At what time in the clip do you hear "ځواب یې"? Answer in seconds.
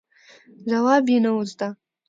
0.69-1.19